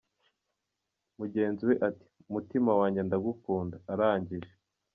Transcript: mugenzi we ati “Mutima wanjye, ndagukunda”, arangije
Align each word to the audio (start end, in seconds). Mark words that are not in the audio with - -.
mugenzi 1.19 1.61
we 1.69 1.75
ati 1.89 2.05
“Mutima 2.33 2.71
wanjye, 2.79 2.99
ndagukunda”, 3.07 3.75
arangije 3.93 4.51